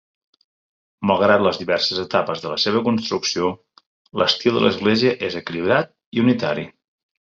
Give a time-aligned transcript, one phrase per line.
[1.11, 3.53] Malgrat les diverses etapes de la seva construcció,
[4.23, 6.71] l'estil de l'església és equilibrat i unitari.